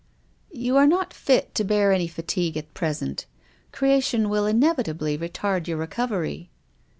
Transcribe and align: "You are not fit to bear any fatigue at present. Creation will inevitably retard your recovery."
"You 0.65 0.77
are 0.77 0.87
not 0.87 1.13
fit 1.13 1.53
to 1.53 1.63
bear 1.63 1.91
any 1.91 2.07
fatigue 2.07 2.57
at 2.57 2.73
present. 2.73 3.27
Creation 3.71 4.29
will 4.29 4.47
inevitably 4.47 5.15
retard 5.15 5.67
your 5.67 5.77
recovery." 5.77 6.49